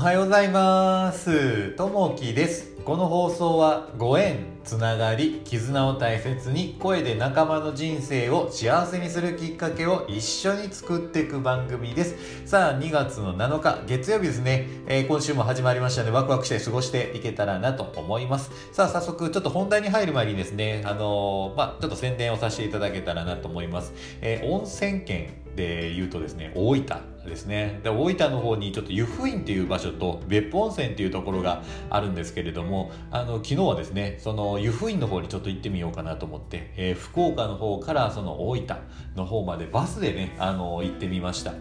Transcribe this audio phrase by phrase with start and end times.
[0.00, 1.72] はようございます。
[1.72, 2.74] ともきです。
[2.86, 12.16] この放送はご縁つながり絆を大切に声で仲間の人生を幸せにするきっかけを一緒に作っていく番組です。
[12.46, 18.50] さあ2月の7日月曜日ですね、えー、今週も始まりましたのでワクワクして過ごしていけたらなと思います。
[18.72, 25.49] さあ早速ちょっと本題に入る前にですねあのー、まあちょっと宣伝をさせていただけたらなと思います、えー、温泉券。
[25.60, 26.84] で言うとですね大分
[27.26, 27.80] ですね。
[27.82, 38.76] で大分の方にちょっと湯布院っていう場所と別府温泉っていうところがあるんですけれどもあの昨日はですねその湯布院の方にちょっと行ってみようかなと思って、えー、福岡の方からその大分
[39.16, 41.52] の方までバスでねあの行ってみました。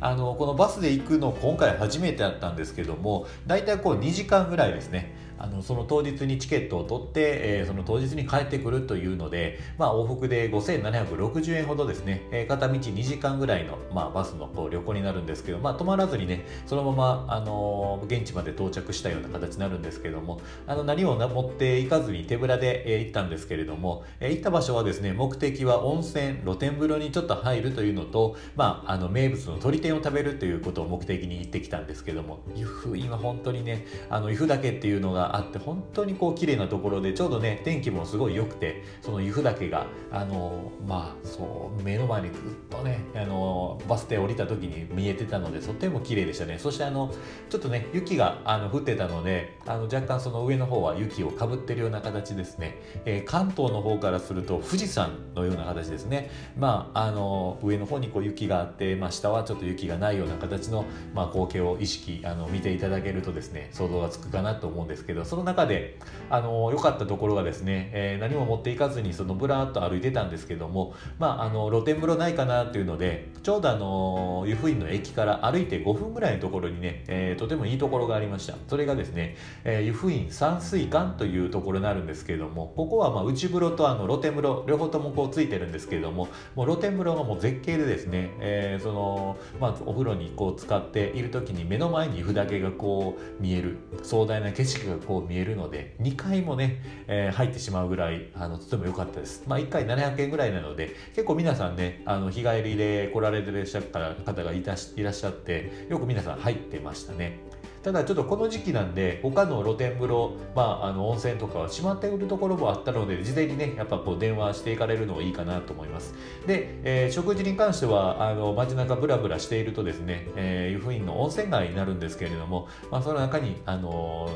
[0.00, 46.58] あのこのバスで行くの今回初めてだったんですけども大体こう2時間ぐらいですねあのその当日にチケットを取って、えー、その当日に帰ってくるというので、まあ、往復で5760円ほどですね、えー、片道2時間ぐらいの、まあ、バスのこう旅行になるんですけど、まあ、止まらずにねそのまま、あのー、現地まで到着したような形になるんですけどもあの何を持っていかずに手ぶらで、えー、行ったんですけれども、えー、行った場所はですね目的は温泉露天風呂にちょっと入るというのと、まあ、あの名物の鶏天を食べるということを目的に行ってきたんですけども湯布院は本当にねあの湯布岳っていうのがあって本当にこう綺麗なところでちょうどね天気もすごい良くてその湯布岳があのまあそう目の前にずっとねあのバス停降りた時に見えてたのでとても綺麗でしたね。
[46.58, 47.12] そしてあの
[47.50, 56.30] ちょっとね雪があの降ってたのであの若干その上の方は雪をかぶってるような形ですね、えー、関東の方からすると富士山のような形ですね。
[56.56, 65.98] まああの上の方にこう雪があって、まあ、下はちょっと雪がないような形の、まあ、光景を意識あの見ていただけるとですね想像がつくかなと思うんですけどその中で
[66.30, 78.54] あの良かったところがですね、えー、何も持っていかずにそのブラーっと歩いてたんですけども、まあ、あの露天風呂ないかなっていうのでちょうどあの湯布院の駅から歩いて5分ぐらいのところにね、えー、とてもいいところがありました。
[78.68, 99.42] それがですね、えー、湯布院山水館というところになるんですけれどもここはまあ内風呂とあの露天風呂両方ともこうついてるんですけれどももう露天風呂がもう絶景でですね、えー、そのまあ、お風呂にこう使っている時に目の前に湯だけがこう見える壮大な景色がこう見えるので2回もね、えー、入ってしまうぐらいあのとても良かったです。
[99.46, 107.38] まあ、1回700円ぐらいなので結構皆さんねあの日帰りで来られてらっしゃった方がいらっしゃってよく皆さん入ってましたね。
[107.82, 116.14] ただちょっとこの時期なんで他の露天風呂、まあ、あの温泉とかは閉まっているところもあったので事前にねやっぱこう電話していかれるのがいいかなと思います。
[116.46, 124.30] で、えー、食事に関してはあの街中ブラブラしているとですね、えー、湯布院の温泉街になるんですけれども、まあ、その中にあの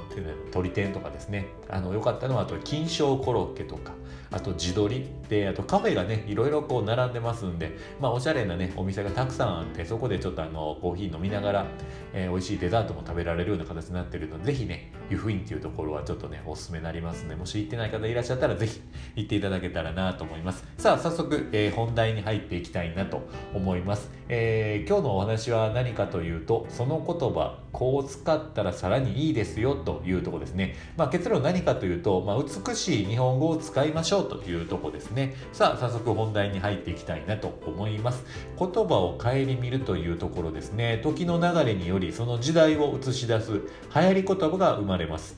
[0.53, 3.93] 鳥天とかですねあの良かったのはあと金賞コロッケとか
[4.31, 11.66] あと地鶏であとカフェがねいろいろこう並んでますんでまあおしゃれなねお店がたくさんあってそこでちょっとあのコーヒー飲みながら、
[12.12, 18.81] えー、美味しいデザートも食べられるような形になってるのでぜひね湯布院っていうところはちょっとねおすすめになりますんでもし行ってない方いらっしゃったらぜひ
[19.17, 20.65] 行っていただけたらなと思います。
[20.78, 23.23] さあ早速、えー、本題に入っていきたいなと
[23.55, 35.34] 思います、えー、今日のお話は何かというとその言葉こう使ったらさらにいいですよというとこですね、まあ、結論何かというと、まあ、美しい日本語を使いましょうというとこですね。
[35.53, 38.25] さあ早速本題に入っていきたいなと思います。
[38.59, 41.00] 言葉を顧みるというところですね。
[41.03, 43.61] 時の流れによりその時代を映し出す流
[43.94, 45.37] 行り言葉が生まれます。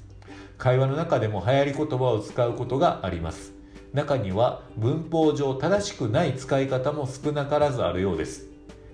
[0.57, 3.53] 会話の中でも流行り言葉を使うことがあります。
[3.93, 8.49] 中には文法上正しくない使い方も少なからずあるようです。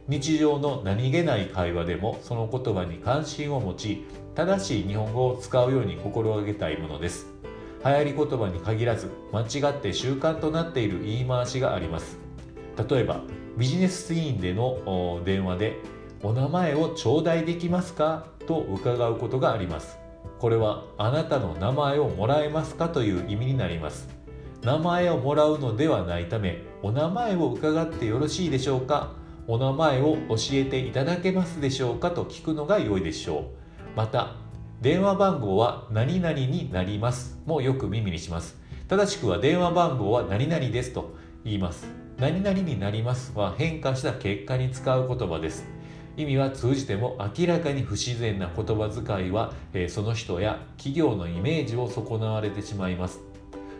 [0.08, 4.04] 日常の何気ない会話でもその言葉に関心を持ち
[4.34, 7.26] 正しい日本語を使うように心がけたいものです。
[7.84, 12.18] 流行り言葉に限らず間違って習慣となっている言い回しがあります。
[12.88, 13.22] 例えば
[13.56, 15.76] ビジネスシーンでの電話で
[16.22, 19.98] 「お名前を頂戴できますか?」と伺うことがあります。
[20.40, 24.08] これはあなたの名前をもらえますかという意味になります。
[24.62, 29.12] 名前をもらうのではないためお名前を伺ってよろしいでしょうか。
[29.46, 33.44] お名前を教えていただけますでしょうかと聞くのが良いでしょう。
[33.96, 34.36] また
[34.80, 37.38] 電話番号は何々になります。
[37.44, 38.56] もよく耳にします。
[38.88, 41.86] 正しくは電話番号は何々ですと言います。
[42.18, 45.79] 何々になりますは変化した結果に使う言葉です。
[46.16, 53.20] 意味は通じても明らかに不自然な言葉遣いは、え、その人や企業のイメージを損なわれてしまいます。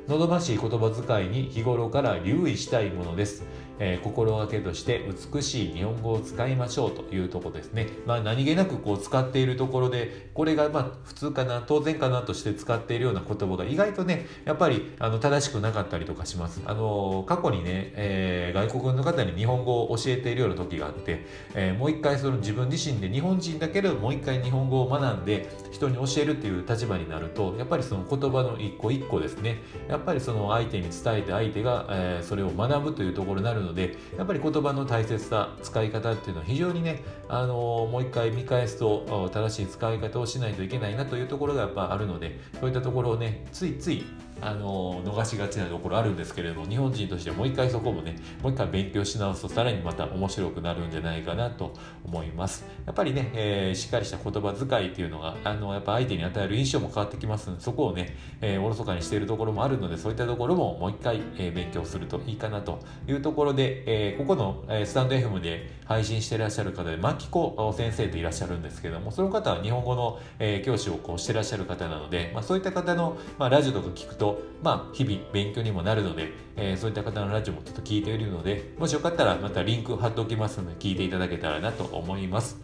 [0.09, 3.45] のどましい言葉遣いに日頃から留意したいものです。
[3.81, 5.05] えー、心がけとして
[5.35, 7.89] 美しい日本語を使いましょうというとこですね。
[8.07, 16.61] まあ、何気なくこう使っているところで、これがまあ普通かな、当然かなとして使っているような言葉が意外とね、やっぱりあの正しくなかったりとかします。
[16.67, 21.25] あの過去にね、えー、外国の方に日本語を教えているような時があって、
[21.55, 44.05] えー、もう一回その自分自身で日本人だけれどもう一回日本語を学んで人に教えるっていう立場になるとやっぱりその言葉の一個一個ですねやっぱりその相手に伝えて相手が、えー、それを学ぶというところになるののでやっぱり言葉の大切さ使い方っていうのは非常にね、あの、もう一回見返すと正しい使い方をしないといけないなというところがやっぱあるのでそういったところをねついつい
[44.41, 51.73] あの逃しがちなところあるんですけれども日本人としてもう一回そこもねもう一回勉強し直すとさらにまた面白くなるんじゃないかなと
[52.05, 52.65] 思います。
[52.87, 74.30] やっぱりね、えー、しっかりした言葉遣いっていうのがあのやっぱ相手に与える印象も変わってきますのでそこをね、えー、おろそかにしているところもあるのでそういったところももう一回、えー、勉強するといいかなというところで、えー、ここの、えー、スタンド FM で配信していらっしゃる方で牧子先生といらっしゃるんですけどもその方は日本語の、えー、教師をこうしていらっしゃる方なので、まあ、そういった方の、まあ、ラジオとか聞くと、
[74.63, 82.59] まあ、日々勉強にもなるので、えー、そういった方のラジオもちょっと聞いているので、もしよかったらまたリンク貼っておきますので、聞いていただけたらなと思います。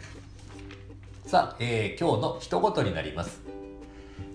[1.25, 3.41] さあ、えー、今日の一言になります。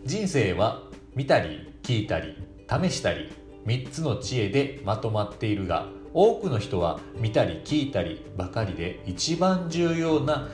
[0.05, 0.83] 人生は
[1.15, 2.37] 見たり聞いたり
[2.69, 3.31] 試したり
[3.67, 10.49] 3つの知恵でまとまっているが多くの人は見たり聞いたりばかりで一番重要な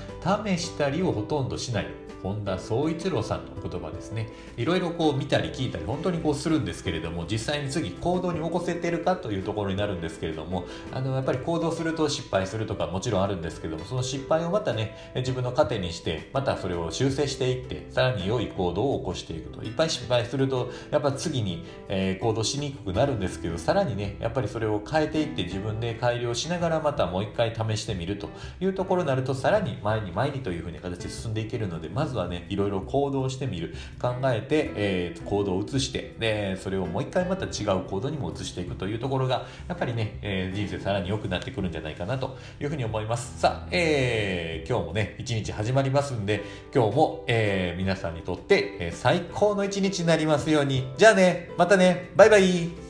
[0.44, 1.86] 試したりをほとんどしない
[2.22, 4.28] 本田宗一郎さんの言葉ですね。
[4.56, 19.62] いろいろこう見たり聞いたり本当にこうするんですけれども実際に次行動に起こせてるかというところになるんですけれどもあのやっぱり行動すると失敗するとかもちろんあるんですけどもその失敗をまたね自分の糧にしてまたそれを修正していってさらに良い行動を起こしていくと。
[19.62, 28.28] いっぱい失敗するとやっぱ次に、えー、行動しにくくなるんですけどさらにねやっぱりそれを変えていって自分で改良しながらまたもう一回試してみると
[28.60, 33.74] いうところになるとさらに前に前にというふうに形で進んでいけるのでまずずはねいろいろ行動してみる。
[34.00, 43.38] 考えて、えー、行動を移してでそれをもう一回また違う行動にも移していくというところがやっぱりね、えー、人生さらに良くなってくるんじゃないかなというふうに思います。
[43.40, 46.42] さあ、えー、今日もね一日始まりますんで
[46.74, 50.88] 今日も、えー、皆さんにとって、え、最高の一日になりますように。
[50.96, 52.87] じゃあねまたねバイバイ。